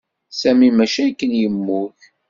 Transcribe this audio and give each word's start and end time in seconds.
Sami 0.39 0.69
mačči 0.77 1.01
akken 1.07 1.31
i 1.33 1.37
yemmug. 1.41 1.97